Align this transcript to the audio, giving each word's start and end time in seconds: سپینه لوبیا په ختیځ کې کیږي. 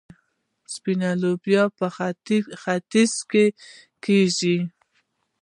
سپینه 0.73 1.09
لوبیا 1.21 1.63
په 1.77 1.85
ختیځ 2.65 3.13
کې 3.31 3.45
کیږي. 4.03 4.57